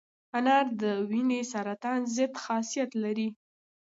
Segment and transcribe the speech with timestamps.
[0.37, 3.27] انار د وینې سرطان ضد خاصیت لري.